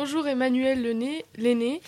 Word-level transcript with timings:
bonjour 0.00 0.26
Emmanuel 0.26 0.80
Lenné. 1.36 1.82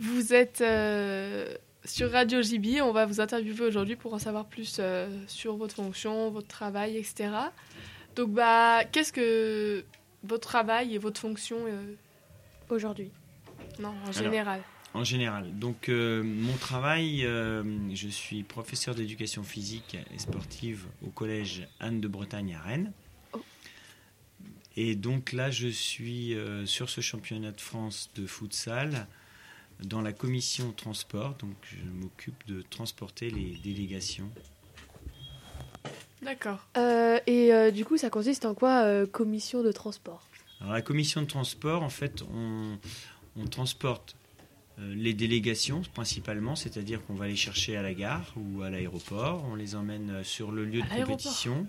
Vous 0.00 0.34
êtes 0.34 0.62
euh, 0.62 1.54
sur 1.84 2.10
Radio 2.10 2.42
JB. 2.42 2.80
On 2.82 2.90
va 2.90 3.06
vous 3.06 3.20
interviewer 3.20 3.64
aujourd'hui 3.64 3.94
pour 3.94 4.12
en 4.14 4.18
savoir 4.18 4.46
plus 4.46 4.78
euh, 4.80 5.08
sur 5.28 5.54
votre 5.54 5.76
fonction, 5.76 6.28
votre 6.30 6.48
travail, 6.48 6.96
etc. 6.96 7.30
Donc, 8.16 8.32
bah, 8.32 8.80
qu'est-ce 8.90 9.12
que 9.12 9.84
votre 10.24 10.48
travail 10.48 10.96
et 10.96 10.98
votre 10.98 11.20
fonction 11.20 11.58
euh, 11.68 11.94
aujourd'hui 12.68 13.12
Non, 13.78 13.94
en 14.08 14.10
général? 14.10 14.60
En 14.92 15.04
général. 15.04 15.56
Donc, 15.56 15.88
mon 15.88 16.56
travail, 16.60 17.20
je 17.22 18.08
suis 18.08 18.42
professeur 18.42 18.96
d'éducation 18.96 19.44
physique 19.44 19.96
et 20.12 20.18
sportive 20.18 20.86
au 21.06 21.10
collège 21.10 21.68
Anne 21.78 22.00
de 22.00 22.08
Bretagne 22.08 22.56
à 22.56 22.60
Rennes. 22.60 22.92
Et 24.76 24.94
donc 24.94 25.32
là, 25.32 25.50
je 25.50 25.68
suis 25.68 26.34
euh, 26.34 26.64
sur 26.66 26.88
ce 26.88 27.00
championnat 27.00 27.52
de 27.52 27.60
France 27.60 28.10
de 28.14 28.26
futsal 28.26 29.06
dans 29.84 30.00
la 30.00 30.12
commission 30.12 30.72
transport. 30.72 31.34
Donc 31.34 31.54
je 31.62 31.84
m'occupe 31.84 32.46
de 32.46 32.62
transporter 32.62 33.30
les 33.30 33.56
délégations. 33.62 34.30
D'accord. 36.22 36.66
Euh, 36.76 37.18
et 37.26 37.52
euh, 37.52 37.70
du 37.70 37.84
coup, 37.84 37.96
ça 37.96 38.08
consiste 38.08 38.46
en 38.46 38.54
quoi, 38.54 39.06
commission 39.06 39.62
de 39.62 39.72
transport? 39.72 40.26
Alors 40.60 40.72
la 40.72 40.82
commission 40.82 41.20
de 41.20 41.26
transport, 41.26 41.82
en 41.82 41.90
fait, 41.90 42.22
on, 42.32 42.78
on 43.36 43.46
transporte 43.46 44.16
les 44.78 45.12
délégations 45.12 45.82
principalement, 45.94 46.56
c'est-à-dire 46.56 47.04
qu'on 47.04 47.14
va 47.14 47.26
les 47.26 47.36
chercher 47.36 47.76
à 47.76 47.82
la 47.82 47.92
gare 47.92 48.32
ou 48.36 48.62
à 48.62 48.70
l'aéroport, 48.70 49.44
on 49.50 49.54
les 49.54 49.74
emmène 49.74 50.24
sur 50.24 50.50
le 50.50 50.64
lieu 50.64 50.80
de 50.80 50.88
compétition 50.88 51.66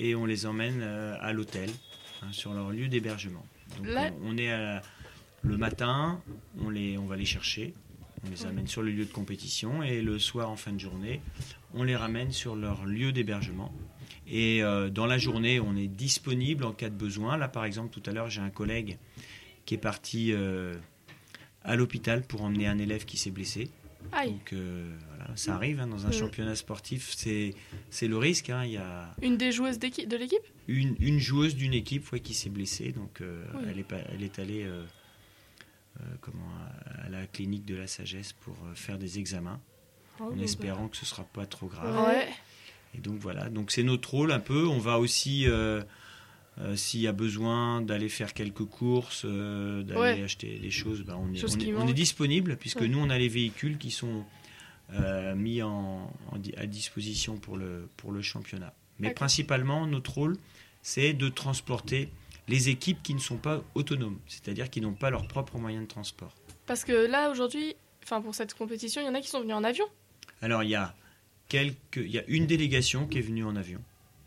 et 0.00 0.16
on 0.16 0.24
les 0.24 0.46
emmène 0.46 0.80
euh, 0.82 1.16
à 1.20 1.32
l'hôtel, 1.32 1.70
hein, 2.22 2.32
sur 2.32 2.52
leur 2.52 2.70
lieu 2.70 2.88
d'hébergement. 2.88 3.44
on, 3.80 4.36
est 4.36 4.80
le 5.42 5.56
matin, 5.56 6.20
on, 6.60 6.70
les, 6.70 6.98
on 6.98 7.06
va 7.06 7.16
les 7.16 7.24
chercher, 7.24 7.74
on 8.26 8.30
les 8.30 8.46
amène 8.46 8.66
sur 8.66 8.82
le 8.82 8.90
lieu 8.90 9.04
de 9.04 9.12
compétition 9.12 9.82
et 9.82 10.02
le 10.02 10.18
soir 10.18 10.50
en 10.50 10.56
fin 10.56 10.72
de 10.72 10.80
journée, 10.80 11.20
on 11.74 11.84
les 11.84 11.96
ramène 11.96 12.32
sur 12.32 12.56
leur 12.56 12.84
lieu 12.84 13.12
d'hébergement. 13.12 13.72
Et 14.26 14.62
euh, 14.62 14.90
dans 14.90 15.06
la 15.06 15.18
journée, 15.18 15.60
on 15.60 15.76
est 15.76 15.88
disponible 15.88 16.64
en 16.64 16.72
cas 16.72 16.88
de 16.88 16.94
besoin. 16.94 17.36
Là, 17.36 17.48
par 17.48 17.64
exemple, 17.64 17.90
tout 17.90 18.08
à 18.08 18.12
l'heure, 18.12 18.30
j'ai 18.30 18.40
un 18.40 18.50
collègue 18.50 18.98
qui 19.64 19.74
est 19.74 19.78
parti 19.78 20.32
euh, 20.32 20.76
à 21.64 21.76
l'hôpital 21.76 22.22
pour 22.22 22.42
emmener 22.42 22.66
un 22.66 22.78
élève 22.78 23.04
qui 23.04 23.16
s'est 23.16 23.30
blessé. 23.30 23.70
Donc 24.12 24.52
euh, 24.52 24.92
voilà, 25.08 25.36
ça 25.36 25.54
arrive 25.54 25.80
hein, 25.80 25.86
dans 25.86 26.06
un 26.06 26.10
championnat 26.10 26.56
sportif, 26.56 27.14
c'est 27.14 28.08
le 28.08 28.16
risque. 28.18 28.50
Hein, 28.50 28.64
y 28.64 28.76
a 28.76 29.14
une 29.22 29.36
des 29.36 29.52
joueuses 29.52 29.78
de 29.78 30.16
l'équipe? 30.16 30.42
Une, 30.68 30.96
une, 30.98 31.18
joueuse 31.18 31.54
d'une 31.54 31.74
équipe 31.74 32.20
qui 32.22 32.34
s'est 32.34 32.50
blessée, 32.50 32.92
donc 32.92 33.20
euh, 33.20 33.44
elle 33.68 33.78
est 33.78 33.86
elle 34.12 34.22
est 34.22 34.38
allée 34.38 34.64
euh, 34.64 34.84
comment 36.20 36.48
à 37.04 37.08
la 37.08 37.26
clinique 37.26 37.64
de 37.64 37.76
la 37.76 37.86
sagesse 37.86 38.32
pour 38.32 38.56
faire 38.74 38.98
des 38.98 39.18
examens, 39.18 39.60
oh, 40.18 40.24
en 40.24 40.36
bah. 40.36 40.42
espérant 40.42 40.88
que 40.88 40.96
ce 40.96 41.06
sera 41.06 41.24
pas 41.24 41.46
trop 41.46 41.66
grave. 41.66 42.14
Et 42.94 42.98
donc 42.98 43.20
voilà, 43.20 43.48
donc 43.48 43.70
c'est 43.70 43.84
notre 43.84 44.10
rôle 44.10 44.32
un 44.32 44.40
peu. 44.40 44.66
On 44.66 44.78
va 44.78 44.98
aussi 44.98 45.46
euh, 46.62 46.76
s'il 46.76 47.00
y 47.00 47.06
a 47.06 47.12
besoin 47.12 47.80
d'aller 47.80 48.10
faire 48.10 48.34
quelques 48.34 48.64
courses, 48.64 49.22
euh, 49.24 49.82
d'aller 49.82 50.22
acheter 50.22 50.58
des 50.58 50.70
choses, 50.70 51.02
bah, 51.02 51.16
on, 51.18 51.32
est, 51.32 51.92
disponible 51.94 52.56
puisque 52.56 52.82
nous 52.82 52.98
on 52.98 53.08
a 53.08 53.16
les 53.16 53.28
véhicules 53.28 53.78
qui 53.78 53.90
sont 53.90 54.24
euh, 54.92 55.34
mis 55.34 55.62
en, 55.62 56.12
à 56.56 56.66
disposition 56.66 57.38
pour 57.38 57.56
le, 57.56 57.88
pour 57.96 58.12
le 58.12 58.20
championnat. 58.20 58.74
Mais 58.98 59.12
principalement 59.12 59.86
notre 59.86 60.12
rôle 60.12 60.36
c'est 60.82 61.14
de 61.14 61.28
transporter 61.30 62.10
les 62.48 62.68
équipes 62.68 63.02
qui 63.02 63.14
ne 63.14 63.20
sont 63.20 63.36
pas 63.36 63.62
autonomes, 63.74 64.18
c'est-à-dire 64.26 64.68
qui 64.68 64.82
n'ont 64.82 64.92
pas 64.92 65.08
leurs 65.08 65.28
propres 65.28 65.56
moyens 65.58 65.84
de 65.84 65.88
transport. 65.88 66.34
Parce 66.66 66.84
que 66.84 66.92
là 66.92 67.30
aujourd'hui, 67.30 67.74
enfin 68.02 68.20
pour 68.20 68.34
cette 68.34 68.52
compétition, 68.52 69.00
il 69.00 69.06
y 69.06 69.08
en 69.08 69.14
a 69.14 69.20
qui 69.20 69.28
sont 69.28 69.40
venus 69.40 69.54
en 69.54 69.64
avion. 69.64 69.86
Alors 70.42 70.62
il 70.62 70.70
y 70.70 70.74
a 70.74 70.94
quelques, 71.48 71.96
il 71.96 72.10
y 72.10 72.18
a 72.18 72.24
une 72.28 72.46
délégation 72.46 73.06
qui 73.06 73.18
est 73.18 73.22
venue 73.22 73.44
en 73.44 73.56
avion. 73.56 73.80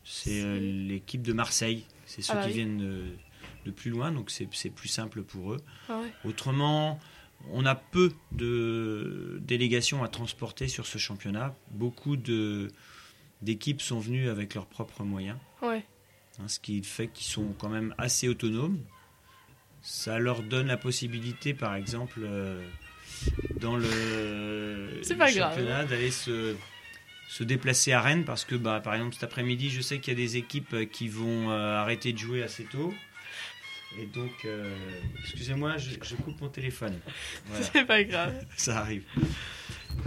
C'est 0.04 0.60
l'équipe 0.60 1.22
de 1.22 1.34
Marseille 1.34 1.86
c'est 2.14 2.22
ceux 2.22 2.34
ah 2.34 2.42
bah 2.42 2.48
qui 2.48 2.54
viennent 2.54 2.78
de, 3.66 3.72
plus 3.72 3.90
loin, 3.90 4.12
donc 4.12 4.30
c'est 4.30 4.70
plus 4.70 4.88
simple 4.88 5.24
pour 5.24 5.54
eux. 5.54 5.62
Ah 5.90 6.02
Autrement, 6.26 7.00
on 7.52 7.66
a 7.66 7.74
peu 7.74 8.12
de 8.32 9.40
délégations 9.42 10.04
à 10.04 10.10
transporter 10.10 10.68
sur 10.68 10.86
ce 10.86 11.00
championnat. 11.00 11.56
Beaucoup 11.72 12.16
d'équipes 13.42 13.82
sont 13.82 14.00
venues 14.00 14.30
avec 14.30 14.54
leurs 14.54 14.68
propres 14.68 15.04
moyens. 15.04 15.38
Ouais. 15.64 15.84
Hein, 16.40 16.48
ce 16.48 16.60
qui 16.60 16.84
fait 16.84 17.08
qu'ils 17.08 17.26
sont 17.26 17.54
quand 17.58 17.70
même 17.70 17.96
assez 17.98 18.28
autonomes. 18.28 18.80
Ça 19.82 20.20
leur 20.20 20.44
donne 20.44 20.68
la 20.68 20.78
possibilité, 20.78 21.54
par 21.54 21.76
exemple, 21.76 22.22
euh, 22.24 22.64
dans 23.60 23.76
le, 23.76 25.02
championnat, 25.04 25.86
d'aller 25.86 26.12
se 26.12 26.56
se 27.34 27.44
déplacer 27.44 27.92
à 27.94 28.00
Rennes 28.00 28.26
parce 28.26 28.46
que, 28.46 28.54
bah, 28.54 28.80
par 28.80 28.94
exemple, 28.94 29.16
cet 29.16 29.24
après-midi, 29.24 29.72
je 29.72 29.82
sais 29.82 29.98
qu'il 29.98 30.14
y 30.14 30.16
a 30.16 30.20
des 30.24 30.38
équipes 30.38 30.72
euh, 30.74 30.86
qui 30.86 31.08
vont 31.08 31.50
euh, 31.50 31.80
arrêter 31.80 32.14
de 32.14 32.18
jouer 32.20 32.44
assez 32.44 32.64
tôt. 32.64 32.94
Et 34.00 34.06
donc, 34.06 34.46
euh, 34.46 34.76
excusez-moi, 35.24 35.78
je, 35.78 36.16
coupe 36.16 36.40
mon 36.42 36.50
téléphone. 36.50 37.00
C'est 37.74 37.86
pas 37.86 38.04
grave. 38.04 38.36
Ça 38.56 38.78
arrive. 38.78 39.04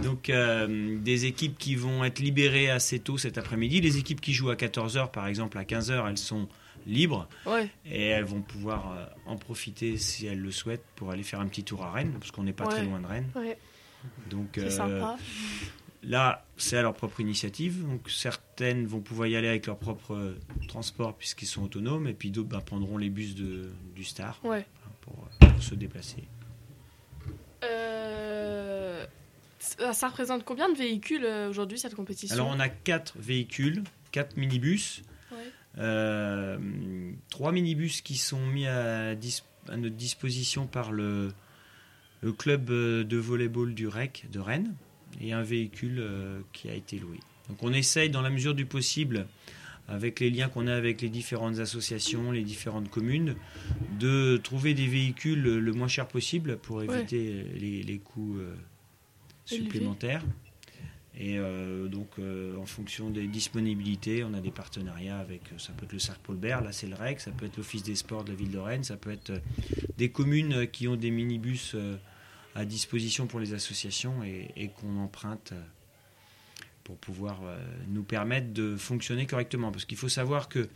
Donc, 0.03 0.31
des 0.31 1.25
équipes 1.25 1.57
qui 1.57 1.75
vont 1.75 2.05
être 2.05 2.19
libérées 2.19 2.69
assez 2.69 2.99
tôt 2.99 3.17
cet 3.17 3.37
après-midi. 3.37 3.81
Les 3.81 3.97
équipes 3.97 4.21
qui 4.21 4.33
jouent 4.33 4.49
à 4.49 4.55
14h, 4.55 5.11
par 5.11 5.27
exemple, 5.27 5.57
à 5.57 5.63
15h, 5.63 6.09
elles 6.09 6.17
sont 6.17 6.47
libres. 6.85 7.27
Ouais. 7.45 7.69
Et 7.85 8.07
elles 8.07 8.25
vont 8.25 8.41
pouvoir 8.41 9.09
en 9.25 9.37
profiter, 9.37 9.97
si 9.97 10.27
elles 10.27 10.39
le 10.39 10.51
souhaitent, 10.51 10.85
pour 10.95 11.11
aller 11.11 11.23
faire 11.23 11.39
un 11.41 11.47
petit 11.47 11.63
tour 11.63 11.83
à 11.83 11.91
Rennes, 11.91 12.13
parce 12.19 12.31
qu'on 12.31 12.43
n'est 12.43 12.53
pas 12.53 12.67
très 12.67 12.83
loin 12.83 12.99
de 12.99 13.07
Rennes. 13.07 13.29
Ouais. 13.35 13.57
Donc, 14.29 14.49
c'est 14.55 14.69
sympa. 14.69 15.17
Là, 16.07 16.45
c'est 16.55 16.77
à 16.77 16.81
leur 16.81 16.93
propre 16.93 17.19
initiative. 17.19 17.85
Donc 17.85 18.09
certaines 18.09 18.85
vont 18.85 19.01
pouvoir 19.01 19.27
y 19.27 19.35
aller 19.35 19.49
avec 19.49 19.67
leur 19.67 19.77
propre 19.77 20.13
euh, 20.13 20.39
transport 20.69 21.17
puisqu'ils 21.17 21.47
sont 21.47 21.63
autonomes, 21.63 22.07
et 22.07 22.13
puis 22.13 22.31
d'autres 22.31 22.47
bah, 22.47 22.61
prendront 22.65 22.97
les 22.97 23.09
bus 23.09 23.35
de, 23.35 23.69
du 23.93 24.05
Star 24.05 24.39
euh, 24.45 24.61
pour, 25.01 25.27
se 25.59 25.75
déplacer. 25.75 26.23
Euh, 27.63 29.05
ça 29.59 30.07
représente 30.07 30.45
combien 30.45 30.71
de 30.71 30.77
véhicules 30.77 31.25
aujourd'hui 31.49 31.77
cette 31.77 31.95
compétition? 31.95 32.33
Alors 32.35 32.47
on 32.55 32.59
a 32.59 32.69
quatre 32.69 33.17
véhicules, 33.19 33.83
quatre 34.11 34.37
minibus, 34.37 35.01
trois 35.75 37.51
minibus 37.51 37.99
qui 38.01 38.15
sont 38.15 38.45
mis 38.47 38.65
à, 38.65 39.09
à, 39.09 39.77
notre 39.77 39.95
disposition 39.95 40.67
par 40.67 40.93
le, 40.93 41.33
le 42.21 42.31
club 42.31 42.65
de 42.67 43.17
volleyball 43.17 43.73
du 43.73 43.89
REC 43.89 44.25
de 44.31 44.39
Rennes 44.39 44.73
et 45.21 45.33
un 45.33 45.43
véhicule 45.43 45.99
euh, 45.99 46.39
qui 46.53 46.69
a 46.69 46.73
été 46.73 46.99
loué. 46.99 47.19
Donc 47.49 47.61
on 47.63 47.73
essaye 47.73 48.09
dans 48.09 48.21
la 48.21 48.29
mesure 48.29 48.53
du 48.53 48.65
possible, 48.65 49.27
avec 49.87 50.19
les 50.19 50.29
liens 50.29 50.49
qu'on 50.49 50.67
a 50.67 50.75
avec 50.75 51.01
les 51.01 51.09
différentes 51.09 51.59
associations, 51.59 52.31
les 52.31 52.43
différentes 52.43 52.89
communes, 52.89 53.35
de 53.99 54.37
trouver 54.37 54.73
des 54.73 54.87
véhicules 54.87 55.41
le 55.41 55.73
moins 55.73 55.87
cher 55.87 56.07
possible 56.07 56.57
pour 56.57 56.83
éviter 56.83 57.45
les, 57.55 57.99
coûts 57.99 58.37
euh, 58.37 58.53
supplémentaires. 59.45 60.23
Et 61.19 61.39
euh, 61.39 61.87
donc, 61.87 62.09
en 62.59 62.65
fonction 62.65 63.09
des 63.09 63.27
disponibilités, 63.27 64.25
on 64.25 64.33
a 64.33 64.41
des 64.41 64.51
partenariats 64.51 65.19
avec, 65.19 65.41
ça 65.57 65.71
peut 65.71 65.85
être 65.85 65.93
le 65.93 65.99
Cercle 65.99 66.19
Paulbert, 66.21 66.61
là 66.61 66.73
c'est 66.73 66.87
le 66.87 66.95
REC, 66.95 67.21
ça 67.21 67.31
peut 67.31 67.45
être 67.45 67.55
l'Office 67.55 67.81
des 67.81 67.95
sports 67.95 68.25
de 68.25 68.31
la 68.31 68.35
ville 68.35 68.51
de 68.51 68.59
Rennes, 68.59 68.83
ça 68.83 68.97
peut 68.97 69.11
être 69.11 69.41
des 69.97 70.09
communes 70.09 70.67
qui 70.67 70.89
ont 70.89 70.97
des 70.97 71.11
minibus 71.11 71.75
à 72.55 72.65
disposition 72.65 73.27
pour 73.27 73.39
les 73.39 73.53
associations 73.53 74.23
et, 74.23 74.71
qu'on 74.79 74.97
emprunte 74.97 75.51
euh, 75.51 75.61
pour 76.83 76.97
pouvoir 76.97 77.39
euh, 77.43 77.57
nous 77.87 78.03
permettre 78.03 78.51
de 78.53 78.75
fonctionner 78.75 79.25
correctement. 79.25 79.71
Parce 79.71 79.85
qu'il 79.85 79.97
faut 79.97 80.09
savoir 80.09 80.49
que 80.49 80.67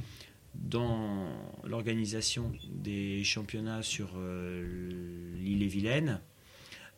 dans 0.54 1.28
l'organisation 1.64 2.52
des 2.70 3.24
championnats 3.24 3.84
sur 3.84 4.12
euh, 4.16 5.36
l'île 5.40 5.64
et 5.64 5.68
Vilaine, 5.68 6.20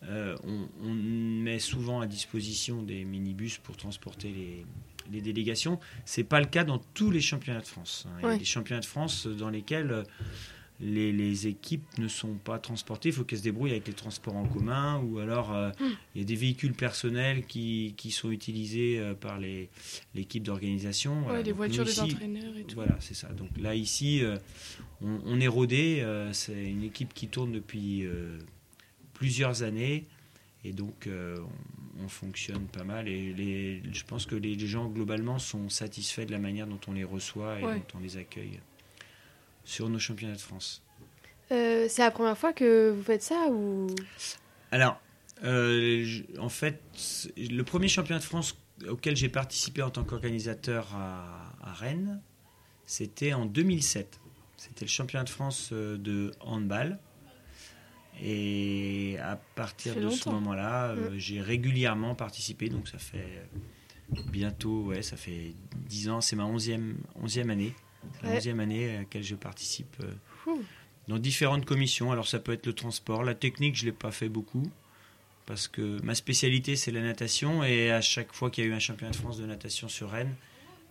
on, 0.06 0.94
met 0.94 1.60
souvent 1.60 2.02
à 2.02 2.08
disposition 2.08 2.84
des 2.84 3.06
minibus 3.06 3.58
pour 3.58 3.78
transporter 3.78 4.34
les, 4.34 4.66
les 5.10 5.22
délégations. 5.22 5.80
Ce 6.04 6.20
n'est 6.20 6.26
pas 6.26 6.42
le 6.42 6.46
cas 6.46 6.66
dans 6.66 6.80
tous 6.94 7.10
les 7.10 7.22
championnats 7.22 7.62
de 7.62 7.68
France. 7.68 8.06
Hein. 8.08 8.18
Il 8.22 8.28
y 8.28 8.32
a 8.34 8.38
des 8.38 8.44
championnats 8.44 8.82
de 8.82 8.86
France 8.86 9.28
dans 9.28 9.50
lesquels 9.50 10.04
les, 10.84 11.48
équipes 11.48 11.86
ne 11.98 12.08
sont 12.08 12.36
pas 12.36 12.60
transportées, 12.60 13.10
il 13.10 13.16
faut 13.16 13.24
qu'elles 13.24 13.40
se 13.40 13.44
débrouillent 13.44 13.72
avec 13.72 13.88
les 13.88 13.94
transports 13.94 14.36
en 14.36 14.46
commun, 14.46 15.00
ou 15.00 15.20
alors 15.20 15.54
euh, 15.54 15.70
hmm. 15.80 15.96
il 16.16 16.22
y 16.22 16.24
a 16.24 16.28
des 16.28 16.36
véhicules 16.36 16.74
personnels 16.74 17.46
qui, 17.46 17.94
qui 17.98 18.12
sont 18.12 18.32
utilisés 18.32 19.00
euh, 19.00 19.14
par 19.14 19.40
l'équipe 20.14 20.44
d'organisation. 20.44 21.28
Ouais, 21.28 21.44
les 21.44 21.52
voitures 21.52 21.86
des 21.86 22.00
entraîneurs 22.00 22.58
et 22.58 22.64
tout. 22.64 22.76
Voilà, 22.76 22.98
c'est 23.00 23.14
ça. 23.14 23.30
Donc 23.30 23.50
là, 23.58 23.76
ici, 23.76 24.24
euh, 24.24 24.38
on, 25.02 25.40
est 25.40 25.48
rodé, 25.48 26.06
c'est 26.32 26.64
une 26.64 26.84
équipe 26.84 27.14
qui 27.14 27.28
tourne 27.28 27.52
depuis 27.52 28.06
plusieurs 29.14 29.64
années, 29.64 30.06
et 30.64 30.72
donc 30.72 31.10
on, 32.02 32.08
fonctionne 32.08 32.68
pas 32.68 32.86
mal, 32.86 33.08
et 33.10 33.34
les, 33.34 33.82
je 33.92 34.04
pense 34.06 34.26
que 34.26 34.36
les, 34.36 34.58
gens, 34.60 34.88
globalement, 34.88 35.40
sont 35.40 35.68
satisfaits 35.68 36.26
de 36.26 36.32
la 36.32 36.40
manière 36.40 36.68
dont 36.68 36.80
on 36.88 36.94
les 36.94 37.04
reçoit 37.04 37.60
et 37.60 37.64
dont 37.64 37.84
on 37.96 38.00
les 38.00 38.16
accueille 38.16 38.60
sur 39.64 39.90
nos 39.90 40.00
championnats 40.00 40.36
de 40.36 40.42
France. 40.42 40.84
Euh, 41.52 41.88
c'est 41.90 42.02
la 42.02 42.12
première 42.12 42.38
fois 42.38 42.54
que 42.54 42.92
vous 42.92 43.04
faites 43.04 43.24
ça 43.24 43.48
ou? 43.50 43.88
Alors, 44.72 45.00
euh, 45.44 46.06
en 46.40 46.50
fait, 46.50 46.82
le 47.38 47.62
premier 47.64 47.88
championnat 47.88 48.20
de 48.20 48.26
France 48.26 48.58
auquel 48.88 49.16
j'ai 49.16 49.30
participé 49.30 49.82
en 49.82 49.90
tant 49.90 50.04
qu'organisateur 50.04 50.90
à, 50.96 51.56
à 51.62 51.74
Rennes, 51.74 52.22
c'était 52.86 53.34
en 53.34 53.46
2007. 53.46 54.20
C'était 54.58 54.86
le 54.86 54.90
championnat 54.90 55.26
de 55.26 55.30
France 55.30 55.70
euh, 55.74 55.98
de 55.98 56.32
handball. 56.40 57.00
Et 58.22 59.18
à 59.22 59.36
partir 59.56 59.96
de 59.96 60.10
ce 60.10 60.30
moment-là, 60.30 60.92
euh, 60.92 61.10
j'ai 61.18 61.42
régulièrement 61.42 62.16
participé. 62.16 62.70
Donc 62.70 62.88
ça 62.88 62.98
fait 62.98 63.48
bientôt, 64.32 64.84
ouais, 64.84 65.02
ça 65.02 65.18
fait 65.18 65.54
10 65.88 66.10
ans. 66.10 66.22
C'est 66.22 66.36
ma 66.36 66.46
11e, 66.46 66.94
11e 67.22 67.50
année. 67.50 67.74
La 68.24 68.30
Ouais. 68.32 68.40
11e 68.40 68.60
année 68.60 68.96
à 68.96 69.00
laquelle 69.00 69.24
je 69.24 69.36
participe 69.36 69.96
euh, 70.02 70.54
dans 71.08 71.18
différentes 71.18 71.66
commissions. 71.66 72.12
Alors 72.12 72.28
ça 72.28 72.40
peut 72.40 72.54
être 72.54 72.66
le 72.66 72.74
transport, 72.74 73.24
la 73.24 73.36
technique, 73.36 73.76
je 73.76 73.86
l'ai 73.86 73.92
pas 73.92 74.12
fait 74.12 74.30
beaucoup 74.30 74.64
parce 75.46 75.68
que 75.68 76.02
ma 76.04 76.16
spécialité 76.16 76.76
c'est 76.78 76.92
la 76.92 77.02
natation 77.02 77.64
et 77.64 77.92
à 77.92 78.00
chaque 78.02 78.32
fois 78.34 78.50
qu'il 78.50 78.64
y 78.64 78.68
a 78.68 78.70
eu 78.70 78.74
un 78.74 78.80
championnat 78.80 79.12
de 79.12 79.18
France 79.18 79.38
de 79.38 79.46
natation 79.46 79.90
sur 79.90 80.12
Rennes, 80.12 80.34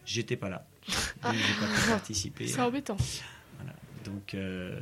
j'étais 0.04 0.36
pas 0.36 0.50
là. 0.50 0.66
Donc 1.22 1.34
j'ai 1.34 1.54
pas 1.66 1.74
pu 1.74 1.88
participer. 1.88 2.46
C'est 2.46 2.60
embêtant. 2.60 2.96
Donc 4.04 4.34
euh, 4.34 4.78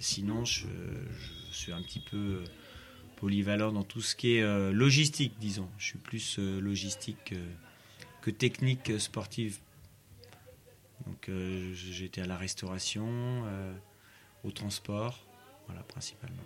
sinon 0.00 0.44
je, 0.44 0.66
je 1.50 1.56
suis 1.56 1.72
un 1.72 1.82
petit 1.82 2.00
peu 2.00 2.42
polyvalent 3.16 3.72
dans 3.72 3.82
tout 3.82 4.00
ce 4.00 4.14
qui 4.16 4.36
est 4.36 4.42
euh, 4.42 4.72
logistique, 4.72 5.34
disons. 5.40 5.68
Je 5.78 5.84
suis 5.86 5.98
plus 5.98 6.36
euh, 6.38 6.60
logistique 6.60 7.32
euh, 7.32 7.44
que 8.22 8.30
technique 8.30 8.90
euh, 8.90 8.98
sportive. 8.98 9.58
Donc 11.22 11.28
euh, 11.28 11.72
j'étais 11.72 12.20
à 12.20 12.26
la 12.26 12.36
restauration, 12.36 13.06
euh, 13.06 13.72
au 14.42 14.50
transport, 14.50 15.20
voilà 15.68 15.82
principalement. 15.84 16.42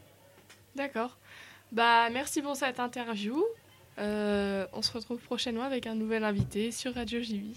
D'accord. 0.74 1.16
Bah, 1.72 2.10
merci 2.10 2.42
pour 2.42 2.56
cette 2.56 2.78
interview. 2.78 3.42
Euh, 3.98 4.66
on 4.74 4.82
se 4.82 4.92
retrouve 4.92 5.18
prochainement 5.18 5.62
avec 5.62 5.86
un 5.86 5.94
nouvel 5.94 6.24
invité 6.24 6.72
sur 6.72 6.94
Radio 6.94 7.22
JB. 7.22 7.54